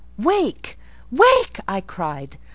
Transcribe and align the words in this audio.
"Wake! 0.17 0.79
wake!" 1.11 1.59
I 1.67 1.79
cried. 1.79 2.37